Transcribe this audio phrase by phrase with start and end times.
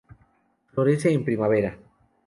[0.71, 1.77] Florece en primavera.